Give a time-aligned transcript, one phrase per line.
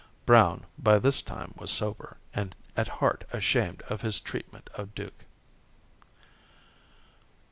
[0.25, 5.25] Brown by this time was sober, and at heart ashamed of his treatment of Duke.